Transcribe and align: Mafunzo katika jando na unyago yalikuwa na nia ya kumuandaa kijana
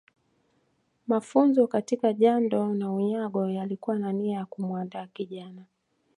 Mafunzo 1.07 1.67
katika 1.67 2.13
jando 2.13 2.73
na 2.73 2.93
unyago 2.93 3.49
yalikuwa 3.49 3.99
na 3.99 4.11
nia 4.13 4.37
ya 4.37 4.45
kumuandaa 4.45 5.07
kijana 5.07 5.65